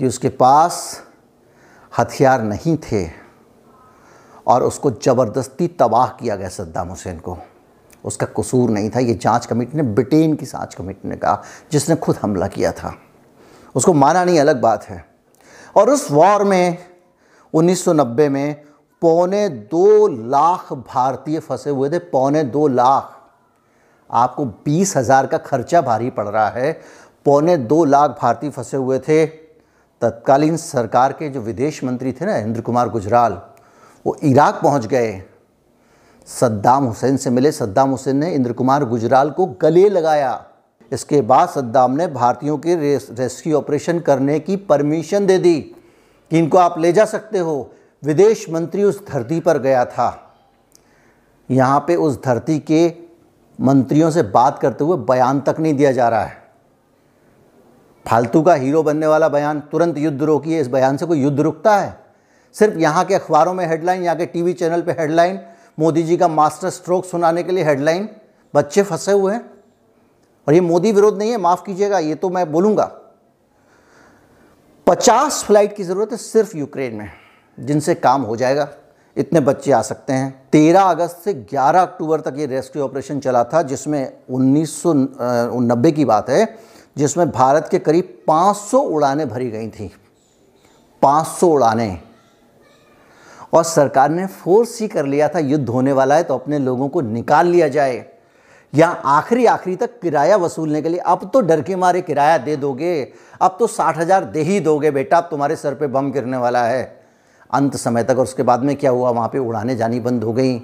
कि 0.00 0.06
उसके 0.06 0.28
पास 0.28 1.02
हथियार 1.92 2.42
नहीं 2.42 2.76
थे। 2.82 3.25
और 4.46 4.62
उसको 4.62 4.90
ज़बरदस्ती 4.90 5.68
तबाह 5.68 6.06
किया 6.06 6.36
गया 6.36 6.48
सद्दाम 6.48 6.88
हुसैन 6.88 7.18
को। 7.18 7.38
उसका 8.04 8.26
कसूर 8.26 8.70
नहीं 8.70 8.90
था, 8.90 9.00
ये 9.00 9.14
जाँच 9.14 9.46
कमेटी 9.46 9.76
ने, 9.76 9.82
ब्रिटेन 9.82 10.34
की 10.36 10.46
जाँच 10.46 10.74
कमेटी 10.74 11.08
ने 11.08 11.16
कहा, 11.16 11.42
जिसने 11.72 11.96
खुद 11.96 12.16
हमला 12.16 12.46
किया 12.46 12.72
था। 12.72 12.94
उसको 13.74 13.92
माना 13.92 14.24
नहीं, 14.24 14.40
अलग 14.40 14.60
बात 14.60 14.84
है। 14.84 15.04
और 15.76 15.90
उस 15.90 16.10
वॉर 16.10 16.44
में 16.44 16.78
1990 17.54 18.28
में, 18.28 18.62
पौने 19.00 19.48
दो 19.48 20.06
लाख 20.06 20.72
भारतीय 20.72 21.38
फंसे 21.38 21.70
हुए 21.70 21.90
थे, 21.90 21.98
पौने 21.98 22.42
दो 22.42 22.68
लाख। 22.68 23.12
आपको 24.10 24.44
बीस 24.44 24.96
हज़ार 24.96 25.26
का 25.26 25.38
खर्चा 25.38 25.80
भारी 25.80 26.10
पड़ 26.10 26.28
रहा 26.28 26.48
है। 26.48 26.80
पौने 27.24 27.56
दो 27.56 27.84
लाख 27.84 28.10
भारतीय 28.22 28.50
फंसे 28.50 28.76
हुए 28.76 28.98
थे। 28.98 29.26
तत्कालीन 30.02 30.56
सरकार 30.56 31.12
के 31.12 31.28
जो 31.28 31.40
विदेश 31.40 31.84
मंत्री 31.84 32.12
थे 32.12 32.26
ना 32.26 32.36
इंद्र 32.36 32.60
कुमार 32.60 32.88
गुजराल 32.88 33.40
वो 34.06 34.16
इराक 34.22 34.60
पहुँच 34.62 34.86
गए। 34.86 35.22
सद्दाम 36.26 36.84
हुसैन 36.84 37.16
से 37.16 37.30
मिले। 37.30 37.52
सद्दाम 37.52 37.90
हुसैन 37.90 38.16
ने 38.16 38.30
इंद्र 38.30 38.52
कुमार 38.52 38.84
गुजराल 38.84 39.30
को 39.30 39.46
गले 39.46 39.88
लगाया। 39.88 40.44
इसके 40.92 41.20
बाद 41.20 41.48
सद्दाम 41.48 41.92
ने 41.92 42.06
भारतीयों 42.06 42.58
के 42.58 42.74
रेस्क्यू 43.14 43.56
ऑपरेशन 43.56 44.00
करने 44.00 44.40
की 44.40 44.56
परमिशन 44.56 45.26
दे 45.26 45.38
दी 45.38 45.60
कि 46.30 46.38
इनको 46.38 46.58
आप 46.58 46.78
ले 46.78 46.92
जा 46.92 47.04
सकते 47.04 47.38
हो। 47.38 47.72
विदेश 48.04 48.50
मंत्री 48.50 48.84
उस 48.84 49.06
धरती 49.08 49.40
पर 49.40 49.58
गया 49.58 49.84
था। 49.84 50.36
यहाँ 51.50 51.80
पे 51.80 51.96
उस 51.96 52.22
धरती 52.24 52.58
के 52.58 52.94
मंत्रियों 53.60 54.10
से 54.10 54.22
बात 54.22 54.58
करते 54.58 54.84
हुए 54.84 54.96
बयान 54.96 55.40
तक 55.40 55.56
नहीं 55.60 55.74
दिया 55.74 55.92
जा 55.92 56.08
रहा 56.08 56.24
है। 56.24 56.42
फालतू 58.06 58.42
का 58.42 58.54
हीरो 58.54 58.82
बनने 58.82 59.06
वाला 59.06 59.28
बयान 59.28 59.60
तुरंत 59.60 59.98
युद्ध 59.98 60.22
रोकिए। 60.22 60.60
इस 60.60 60.68
बयान 60.68 60.96
से 60.96 61.06
कोई 61.06 61.22
युद्ध 61.22 61.40
रुकता 61.40 61.76
है। 61.76 62.05
सिर्फ़ 62.56 62.78
यहाँ 62.78 63.04
के 63.04 63.14
अखबारों 63.14 63.54
में 63.54 63.66
हेडलाइन 63.66 64.02
यहाँ 64.02 64.16
के 64.16 64.26
टीवी 64.26 64.52
चैनल 64.52 64.82
पे 64.82 64.92
हेडलाइन 64.92 65.38
मोदी 65.78 66.02
जी 66.02 66.16
का 66.16 66.28
मास्टर 66.28 66.70
स्ट्रोक 66.70 67.04
सुनाने 67.04 67.42
के 67.42 67.52
लिए 67.52 67.64
हेडलाइन 67.64 68.08
बच्चे 68.54 68.82
फंसे 68.82 69.12
हुए 69.12 69.32
हैं। 69.32 69.44
और 70.46 70.54
ये 70.54 70.60
मोदी 70.60 70.92
विरोध 70.92 71.18
नहीं 71.18 71.30
है, 71.30 71.38
माफ़ 71.38 71.64
कीजिएगा, 71.64 71.98
ये 71.98 72.14
तो 72.14 72.30
मैं 72.30 72.50
बोलूँगा। 72.52 72.84
पचास 74.86 75.42
फ़्लाइट 75.44 75.76
की 75.76 75.84
ज़रूरत 75.84 76.12
है 76.12 76.18
सिर्फ़ 76.18 76.56
यूक्रेन 76.56 76.94
में, 76.94 77.10
जिनसे 77.58 77.94
काम 77.96 78.22
हो 78.22 78.36
जाएगा। 78.36 78.68
इतने 79.16 79.40
बच्चे 79.40 79.72
आ 79.72 79.80
सकते 79.82 80.12
हैं। 80.12 80.48
तेरह 80.52 80.82
अगस्त 80.82 81.20
से 81.24 81.34
ग्यारह 81.34 81.80
अक्टूबर 81.82 82.20
तक 82.20 82.34
ये 82.38 82.46
रेस्क्यू 82.46 82.82
ऑपरेशन 82.82 83.20
चला 83.20 83.44
था, 83.44 83.62
जिसमें 83.62 84.12
उन्नीस 84.30 84.82
की 85.96 86.04
बात 86.04 86.30
है, 86.30 86.58
जिसमें 86.96 87.30
भारत 87.30 87.68
के 87.70 87.78
करीब 87.78 88.16
500 88.28 88.80
उड़ानें 88.80 89.28
भरी 89.28 89.50
गई 89.50 89.68
थी। 89.68 89.90
500 91.02 91.48
उड़ानें। 91.48 91.98
और 93.52 93.64
सरकार 93.64 94.10
ने 94.10 94.26
फोर्स 94.26 94.80
ही 94.80 94.88
कर 94.88 95.06
लिया 95.06 95.28
था 95.28 95.38
युद्ध 95.38 95.68
होने 95.68 95.92
वाला 95.92 96.14
है 96.14 96.22
तो 96.22 96.34
अपने 96.34 96.58
लोगों 96.58 96.88
को 96.88 97.00
निकाल 97.00 97.46
लिया 97.46 97.68
जाए। 97.68 98.04
या 98.72 98.88
आखिरी 98.88 99.44
आखिरी 99.46 99.76
तक 99.76 99.98
किराया 100.00 100.36
वसूलने 100.36 100.80
के 100.82 100.88
लिए, 100.88 100.98
अब 100.98 101.30
तो 101.32 101.40
डर 101.40 101.60
के 101.62 101.76
मारे 101.76 102.00
किराया 102.02 102.38
दे 102.38 102.56
दोगे, 102.56 103.12
अब 103.40 103.56
तो 103.58 103.66
साठ 103.66 103.98
हज़ार 103.98 104.24
दे 104.24 104.42
ही 104.42 104.58
दोगे 104.60 104.90
बेटा, 104.90 105.18
अब 105.18 105.28
तुम्हारे 105.30 105.56
सर 105.56 105.74
पे 105.74 105.86
बम 105.86 106.10
गिरने 106.12 106.36
वाला 106.36 106.64
है। 106.64 106.84
अंत 107.50 107.76
समय 107.76 108.04
तक 108.04 108.10
और 108.10 108.22
उसके 108.22 108.42
बाद 108.42 108.62
में 108.62 108.74
क्या 108.76 108.90
हुआ? 108.90 109.10
वहाँ 109.10 109.28
पे 109.28 109.38
उड़ाने 109.38 109.76
जानी 109.76 110.00
बंद 110.00 110.24
हो 110.24 110.32
गई। 110.32 110.56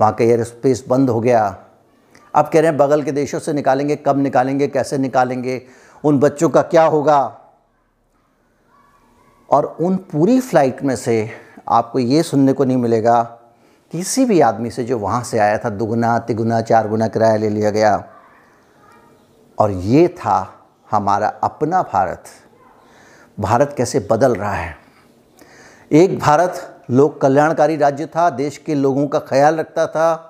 वहाँ 0.00 0.12
का 0.12 0.24
एयर 0.24 0.44
स्पेस 0.44 0.84
बंद 0.88 1.10
हो 1.10 1.20
गया। 1.20 1.44
अब 2.34 2.48
कह 2.48 2.60
रहे 2.60 2.70
हैं, 2.70 2.76
बगल 2.76 3.02
के 3.02 3.12
देशों 3.12 3.38
से 3.38 3.52
निकालेंगे, 3.52 3.96
कब 3.96 4.18
निकालेंगे, 4.18 4.68
कैसे 4.68 4.98
निकालेंगे, 4.98 5.60
उन 6.04 6.18
बच्चों 6.18 6.48
का 6.48 6.62
क्या 6.62 6.84
होगा? 6.84 7.20
और 9.48 9.64
उन 9.80 9.96
पूरी 10.12 10.40
फ़्लाइट 10.40 10.82
में 10.82 10.94
से 10.96 11.30
आपको 11.70 11.98
ये 11.98 12.22
सुनने 12.22 12.52
को 12.52 12.64
नहीं 12.64 12.76
मिलेगा। 12.76 13.22
किसी 13.92 14.24
भी 14.24 14.40
आदमी 14.40 14.70
से 14.70 14.84
जो 14.84 14.98
वहाँ 14.98 15.22
से 15.22 15.38
आया 15.38 15.58
था, 15.58 15.68
दुगुना, 15.68 16.18
तिगुना, 16.18 16.60
चार 16.60 16.88
गुना 16.88 17.08
किराया 17.08 17.36
ले 17.36 17.48
लिया 17.48 17.70
गया। 17.70 18.04
और 19.58 19.70
ये 19.70 20.08
था 20.08 20.54
हमारा 20.90 21.28
अपना 21.28 21.82
भारत। 21.82 22.24
भारत 23.40 23.74
कैसे 23.76 24.08
बदल 24.10 24.34
रहा 24.34 24.54
है? 24.54 24.76
एक 25.92 26.18
भारत 26.18 26.82
लोक 26.90 27.20
कल्याणकारी 27.20 27.76
राज्य 27.76 28.06
था, 28.06 28.30
देश 28.30 28.58
के 28.58 28.74
लोगों 28.74 29.06
का 29.06 29.18
ख्याल 29.18 29.56
रखता 29.56 29.86
था, 29.86 30.26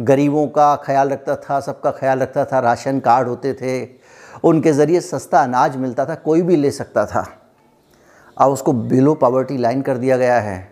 गरीबों 0.00 0.46
का 0.46 0.76
ख्याल 0.76 1.10
रखता 1.10 1.36
था, 1.36 1.60
सबका 1.60 1.90
ख्याल 1.90 2.18
रखता 2.18 2.44
था, 2.44 2.58
राशन 2.58 3.00
कार्ड 3.00 3.28
होते 3.28 3.54
थे, 3.54 3.88
उनके 4.44 4.72
ज़रिए 4.72 5.00
सस्ता 5.00 5.42
अनाज 5.42 5.76
मिलता 5.76 6.06
था, 6.06 6.14
कोई 6.14 6.42
भी 6.42 6.56
ले 6.56 6.70
सकता 6.70 7.06
था। 7.06 7.28
अब 8.38 8.50
उसको 8.50 8.72
बिलो 8.72 9.14
पावर्टी 9.14 9.56
लाइन 9.56 9.82
कर 9.82 9.96
दिया 9.96 10.16
गया 10.16 10.40
है। 10.40 10.69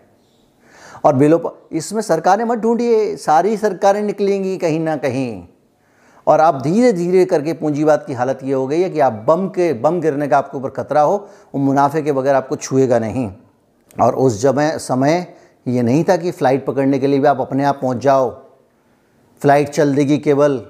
और 1.03 1.15
बिलो 1.15 1.57
इसमें 1.73 2.01
सरकारें 2.01 2.43
मत 2.45 2.57
ढूंढिए, 2.59 3.15
सारी 3.17 3.55
सरकारें 3.57 4.01
निकलेंगी 4.03 4.57
कहीं 4.57 4.79
ना 4.79 4.95
कहीं। 4.97 5.43
और 6.27 6.41
आप 6.41 6.61
धीरे 6.61 6.91
धीरे 6.93 7.25
करके 7.25 7.53
पूंजीवाद 7.55 8.03
की 8.07 8.13
हालत 8.13 8.39
ये 8.43 8.53
हो 8.53 8.65
गई 8.67 8.81
है 8.81 8.89
कि 8.89 8.99
आप 8.99 9.13
बम 9.27 9.47
के, 9.49 9.71
बम 9.75 9.99
गिरने 10.01 10.27
का 10.27 10.37
आपके 10.37 10.57
ऊपर 10.57 10.69
खतरा 10.71 11.01
हो 11.01 11.15
वो 11.53 11.61
मुनाफे 11.61 12.01
के 12.01 12.11
बगैर 12.11 12.35
आपको 12.35 12.55
छुएगा 12.57 12.99
नहीं। 12.99 13.29
और 13.93 14.15
उस 14.15 14.41
जब 14.41 14.59
समय 14.79 15.25
ये 15.65 15.81
नहीं 15.81 16.03
था 16.03 16.17
कि 16.17 16.31
फ़्लाइट 16.31 16.65
पकड़ने 16.65 16.99
के 16.99 17.07
लिए 17.07 17.19
भी 17.19 17.27
आप 17.27 17.39
अपने 17.41 17.63
आप 17.65 17.79
पहुँच 17.81 17.97
जाओ। 17.99 18.29
फ़्लाइट 19.41 19.69
चल 19.69 19.95
देगी 19.95 20.17
केवल। 20.19 20.61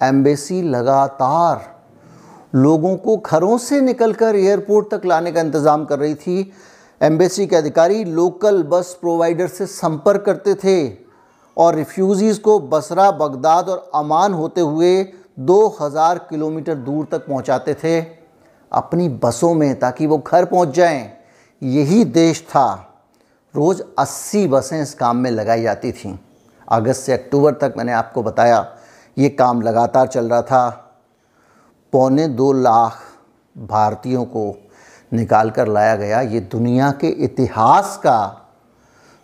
एम्बेसी 0.00 0.60
लगातार 0.64 1.74
लोगों 2.54 2.96
को 2.96 3.16
घरों 3.16 3.56
से 3.58 3.80
निकलकर 3.80 4.36
एयरपोर्ट 4.36 4.90
तक 4.90 5.04
लाने 5.06 5.32
का 5.32 5.40
इंतज़ाम 5.40 5.84
कर 5.84 5.98
रही 5.98 6.14
थी। 6.16 6.52
एम्बेसी 7.00 7.46
के 7.46 7.56
अधिकारी 7.56 8.04
लोकल 8.04 8.62
बस 8.62 8.96
प्रोवाइडर 9.00 9.46
से 9.46 9.66
संपर्क 9.66 10.22
करते 10.22 10.54
थे 10.54 10.96
और 11.56 11.74
रिफ्यूज़ीज़ 11.74 12.40
को 12.40 12.58
बसरा, 12.60 13.10
बगदाद 13.10 13.68
और 13.68 13.90
अमान 13.94 14.34
होते 14.34 14.60
हुए 14.60 15.04
2000 15.38 16.18
किलोमीटर 16.30 16.74
दूर 16.74 17.08
तक 17.10 17.26
पहुंचाते 17.26 17.74
थे 17.74 18.00
अपनी 18.72 19.08
बसों 19.08 19.54
में 19.54 19.78
ताकि 19.78 20.06
वो 20.06 20.18
घर 20.18 20.44
पहुँच 20.44 20.68
जाएँ। 20.68 21.12
यही 21.62 22.04
देश 22.04 22.42
था। 22.42 22.92
रोज़ 23.54 23.82
80 23.98 24.46
बसें 24.48 24.82
इस 24.82 24.94
काम 24.94 25.16
में 25.16 25.30
लगाई 25.30 25.62
जाती 25.62 25.92
थीं। 25.92 26.18
अगस्त 26.68 27.00
से 27.00 27.12
अक्टूबर 27.12 27.52
तक 27.52 27.74
मैंने 27.76 27.92
आपको 27.92 28.22
बताया, 28.22 28.76
ये 29.18 29.28
काम 29.28 29.62
लगातार 29.62 30.06
चल 30.06 30.28
रहा 30.28 30.42
था। 30.42 30.68
पौने 31.92 32.28
दो 32.28 32.52
लाख 32.52 32.98
भारतीयों 33.58 34.24
को 34.24 34.65
निकाल 35.12 35.50
कर 35.50 35.68
लाया 35.68 35.96
गया, 35.96 36.20
ये 36.20 36.40
दुनिया 36.40 36.90
के 36.90 37.08
इतिहास 37.08 37.96
का 37.96 38.42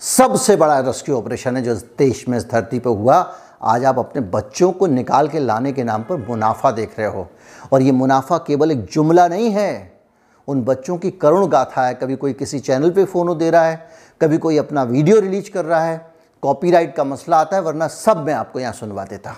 सबसे 0.00 0.56
बड़ा 0.56 0.78
रेस्क्यू 0.78 1.16
ऑपरेशन 1.16 1.56
है 1.56 1.62
जो 1.62 1.74
देश 1.74 2.28
में 2.28 2.38
इस 2.38 2.50
धरती 2.50 2.78
पर 2.78 2.90
हुआ। 2.90 3.34
आज 3.62 3.84
आप 3.84 3.98
अपने 3.98 4.22
बच्चों 4.22 4.72
को 4.72 4.86
निकाल 4.86 5.28
के 5.28 5.38
लाने 5.38 5.72
के 5.72 5.84
नाम 5.84 6.02
पर 6.02 6.26
मुनाफा 6.28 6.70
देख 6.70 6.98
रहे 6.98 7.08
हो। 7.08 7.28
और 7.72 7.82
ये 7.82 7.92
मुनाफा 7.92 8.38
केवल 8.38 8.70
एक 8.70 8.84
जुमला 8.84 9.28
नहीं 9.28 9.50
है, 9.50 10.00
उन 10.48 10.62
बच्चों 10.62 10.98
की 10.98 11.10
करुण 11.10 11.46
गाथा 11.46 11.86
है। 11.86 11.94
कभी 11.94 12.16
कोई 12.16 12.32
किसी 12.32 12.58
चैनल 12.58 12.90
पे 12.90 13.04
फ़ोन 13.04 13.38
दे 13.38 13.50
रहा 13.50 13.64
है, 13.64 13.88
कभी 14.20 14.38
कोई 14.38 14.58
अपना 14.58 14.82
वीडियो 14.82 15.20
रिलीज़ 15.20 15.50
कर 15.50 15.64
रहा 15.64 15.84
है। 15.84 16.12
कॉपीराइट 16.42 16.94
का 16.96 17.04
मसला 17.04 17.36
आता 17.36 17.56
है, 17.56 17.62
वरना 17.62 17.88
सब 17.88 18.16
मैं 18.16 18.34
आपको 18.34 18.60
यहाँ 18.60 18.72
सुनवा 18.72 19.04
देता। 19.04 19.34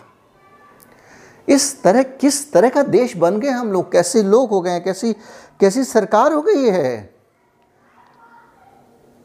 इस 1.48 1.82
तरह, 1.82 2.02
किस 2.02 2.52
तरह 2.52 2.68
का 2.68 2.82
देश 2.82 3.16
बन 3.16 3.40
गए 3.40 3.48
हम 3.48 3.72
लोग? 3.72 3.92
कैसे 3.92 4.22
लोग 4.22 4.50
हो 4.50 4.60
गए 4.60 4.70
हैं? 4.70 4.84
कैसी 4.84 5.16
कैसी 5.60 5.84
सरकार 5.84 6.32
हो 6.32 6.42
गई 6.42 6.64
है? 6.64 7.14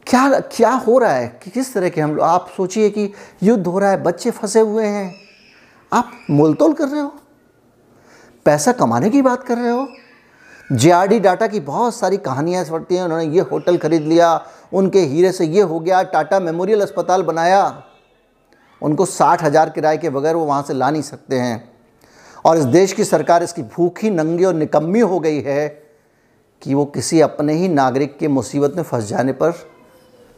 क्या 0.06 0.40
क्या 0.40 0.70
हो 0.70 0.98
रहा 0.98 1.12
है? 1.12 1.40
कि 1.42 1.50
किस 1.50 1.74
तरह 1.74 1.88
के 1.88 2.00
हम 2.00 2.10
लोग, 2.10 2.20
आप 2.20 2.48
सोचिए 2.56 2.90
कि 2.90 3.12
युद्ध 3.42 3.66
हो 3.66 3.78
रहा 3.78 3.90
है, 3.90 4.02
बच्चे 4.02 4.30
फंसे 4.30 4.60
हुए 4.60 4.86
हैं। 4.86 5.14
आप 5.92 6.12
मोलतोल 6.30 6.72
कर 6.72 6.88
रहे 6.88 7.00
हो? 7.00 7.14
पैसा 8.44 8.72
कमाने 8.72 9.10
की 9.10 9.22
बात 9.22 9.42
कर 9.42 9.58
रहे 9.58 9.70
हो? 9.70 9.88
जेआरडी 10.72 11.20
डाटा 11.20 11.46
की 11.46 11.60
बहुत 11.60 11.94
सारी 11.94 12.16
कहानियाँ 12.16 12.64
पढ़ती 12.64 12.96
हैं, 12.96 13.02
उन्होंने 13.02 13.24
ये 13.24 13.40
होटल 13.40 13.76
खरीद 13.76 14.02
लिया, 14.02 14.46
उनके 14.72 15.00
हीरे 15.00 15.32
से 15.32 15.46
ये 15.46 15.62
हो 15.62 15.80
गया, 15.80 16.02
टाटा 16.02 16.40
मेमोरियल 16.40 16.80
अस्पताल 16.80 17.22
बनाया। 17.22 17.82
उनको 18.82 19.06
साठ 19.06 19.42
हज़ार 19.42 19.70
किराए 19.70 19.98
के 19.98 20.10
बगैर 20.10 20.36
वो 20.36 20.44
वहाँ 20.44 20.62
से 20.62 20.74
ला 20.74 20.90
नहीं 20.90 21.02
सकते 21.02 21.36
हैं। 21.36 21.70
और 22.44 22.58
इस 22.58 22.64
देश 22.64 22.92
की 22.92 23.04
सरकार 23.04 23.42
इसकी 23.42 23.62
भूखी, 23.62 24.10
नंगी 24.10 24.44
और 24.44 24.54
निकम्मी 24.54 25.00
हो 25.00 25.20
गई 25.20 25.40
है। 25.40 25.89
कि 26.62 26.74
वो 26.74 26.84
किसी 26.84 27.20
अपने 27.20 27.52
ही 27.52 27.68
नागरिक 27.68 28.18
के 28.18 28.28
मुसीबत 28.28 28.74
में 28.76 28.82
फंस 28.82 29.04
जाने 29.04 29.32
पर 29.32 29.52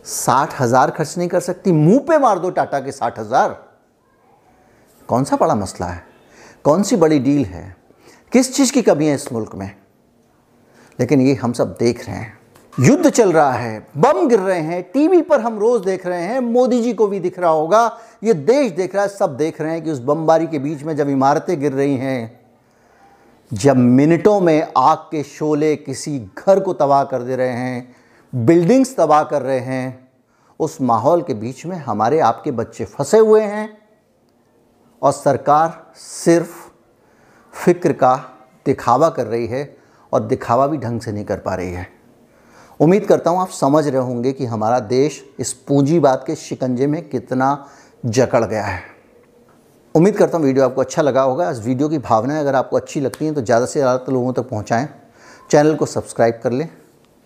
साठ 0.05 0.61
हज़ार 0.61 0.91
खर्च 0.91 1.19
नहीं 1.19 1.29
कर 1.29 1.41
सकती। 1.41 1.73
मुँह 1.73 1.99
पे 1.99 2.19
मार 2.19 2.39
दो 2.39 2.51
टाटा 2.51 2.81
के 2.81 2.93
साठ 2.93 3.19
हज़ार। 3.19 3.57
कौन 5.09 5.25
सा 5.25 5.37
बड़ा 5.37 5.55
मसला 5.55 5.87
है? 5.87 6.03
कौन 6.65 6.83
सी 6.83 6.97
बड़ी 6.97 7.19
डील 7.19 7.45
है? 7.45 7.77
किस 8.33 8.55
चीज़ 8.55 8.73
की 8.73 8.83
कमी 8.83 9.07
है 9.07 9.15
इस 9.15 9.33
मुल्क 9.33 9.55
में? 9.55 9.71
लेकिन 11.01 11.21
ये 11.21 11.35
हम 11.35 11.53
सब 11.53 11.77
देख 11.81 12.07
रहे 12.09 12.17
हैं। 12.17 12.39
युद्ध 12.81 13.11
चल 13.11 13.33
रहा 13.33 13.53
है, 13.53 13.87
बम 13.97 14.29
गिर 14.29 14.39
रहे 14.39 14.61
हैं, 14.61 14.83
टीवी 14.83 15.23
पर 15.23 15.41
हम 15.41 15.59
रोज 15.59 15.85
देख 15.85 16.07
रहे 16.07 16.23
हैं, 16.23 16.41
मोदी 16.41 16.83
जी 16.83 16.93
को 16.93 17.07
भी 17.07 17.21
दिख 17.21 17.39
रहा 17.39 17.51
होगा, 17.51 17.99
ये 18.25 18.35
देश 18.35 18.71
देख 18.73 18.95
रहा 18.95 19.05
है, 19.05 19.09
सब 19.09 19.37
देख 19.37 19.61
रहे 19.61 19.73
हैं 19.73 19.83
कि 19.85 19.91
उस 19.91 19.99
बमबारी 19.99 20.47
के 20.47 20.59
बीच 20.59 20.83
में 20.83 20.97
जब 20.97 21.09
इमारतें 21.09 21.61
गिर 21.61 21.73
रही 21.73 21.97
हैं 21.97 22.42
जब 23.55 23.77
मिनटों 23.77 24.41
में 24.41 24.73
आग 24.77 24.99
के 24.99 25.23
शोले 25.23 25.77
किसी 25.77 26.19
घर 26.19 26.61
को 26.61 26.73
तबाह 26.73 27.05
कर 27.05 27.23
दे 27.23 27.37
रहे 27.37 27.49
हैं, 27.49 27.97
बिल्डिंग्स 28.35 28.97
तबाह 28.97 29.25
कर 29.25 29.43
रहे 29.43 29.59
हैं, 29.59 30.09
उस 30.61 30.81
माहौल 30.81 31.23
के 31.23 31.35
बीच 31.35 31.67
में 31.67 31.77
हमारे 31.77 32.21
आपके 32.21 32.51
बच्चे 32.51 32.85
फंसे 32.85 33.19
हुए 33.19 33.43
हैं। 33.43 33.79
और 35.03 35.13
सरकार 35.13 35.93
सिर्फ़ 35.95 36.71
फ़िक्र 37.65 37.93
का 37.93 38.17
दिखावा 38.67 39.09
कर 39.09 39.27
रही 39.27 39.47
है 39.47 39.77
और 40.13 40.21
दिखावा 40.21 40.67
भी 40.67 40.79
ढंग 40.79 41.01
से 41.01 41.13
नहीं 41.13 41.25
कर 41.25 41.37
पा 41.37 41.55
रही 41.55 41.73
है। 41.73 41.89
उम्मीद 42.81 43.05
करता 43.05 43.31
हूँ 43.31 43.41
आप 43.41 43.49
समझ 43.49 43.89
रहे 43.89 44.03
होंगे 44.03 44.33
कि 44.33 44.47
हमारा 44.47 44.79
देश 44.79 45.35
इस 45.39 45.53
पूंजीवाद 45.53 46.25
के 46.27 46.37
शिकंजे 46.37 46.87
में 46.87 47.09
कितना 47.09 47.69
जकड़ 48.07 48.45
गया 48.45 48.65
है। 48.65 48.92
उम्मीद 49.95 50.17
करता 50.17 50.39
हूँ 50.39 50.45
वीडियो 50.47 50.65
आपको 50.65 50.81
अच्छा 50.81 51.03
लगा 51.03 51.23
होगा। 51.23 51.51
इस 51.51 51.59
वीडियो 51.65 51.89
की 51.89 51.99
भावनाएँ 52.01 52.41
अगर 52.41 52.55
आपको 52.55 52.77
अच्छी 52.77 53.01
लगती 53.01 53.25
हैं 53.25 53.35
तो 53.35 53.43
ज़्यादा 53.43 53.67
से 53.67 53.81
ज़्यादा 53.81 54.13
लोगों 54.13 54.33
तक 54.33 54.49
पहुँचाएँ। 54.51 54.89
चैनल 55.51 55.75
को 55.75 55.87
सब्सक्राइब 55.87 56.41
कर 56.43 56.53
लें। 56.53 56.69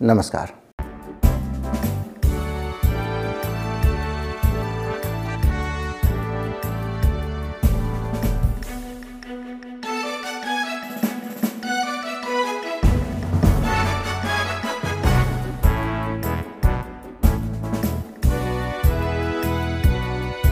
नमस्कार। 0.01 0.53